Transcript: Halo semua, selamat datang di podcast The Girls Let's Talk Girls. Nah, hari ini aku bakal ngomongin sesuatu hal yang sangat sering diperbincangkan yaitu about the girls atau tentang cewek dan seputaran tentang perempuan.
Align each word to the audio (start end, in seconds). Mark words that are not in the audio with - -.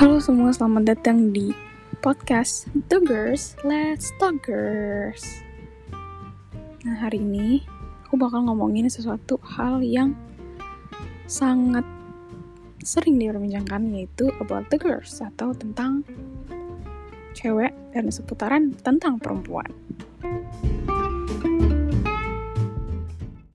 Halo 0.00 0.16
semua, 0.16 0.48
selamat 0.48 0.96
datang 0.96 1.28
di 1.28 1.52
podcast 2.00 2.72
The 2.88 3.04
Girls 3.04 3.52
Let's 3.60 4.08
Talk 4.16 4.40
Girls. 4.48 5.44
Nah, 6.88 6.96
hari 7.04 7.20
ini 7.20 7.60
aku 8.08 8.16
bakal 8.16 8.48
ngomongin 8.48 8.88
sesuatu 8.88 9.36
hal 9.44 9.84
yang 9.84 10.16
sangat 11.28 11.84
sering 12.80 13.20
diperbincangkan 13.20 13.92
yaitu 13.92 14.32
about 14.40 14.72
the 14.72 14.80
girls 14.80 15.20
atau 15.20 15.52
tentang 15.52 16.00
cewek 17.36 17.76
dan 17.92 18.08
seputaran 18.08 18.72
tentang 18.80 19.20
perempuan. 19.20 19.68